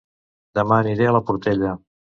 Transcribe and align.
Dema 0.59 0.79
aniré 0.83 1.11
a 1.11 1.15
La 1.19 1.25
Portella 1.29 1.81